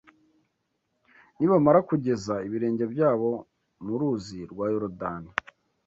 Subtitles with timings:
[1.37, 3.29] Nibamara kugeza ibirenge byabo
[3.85, 5.31] mu Ruzi rwa Yorodani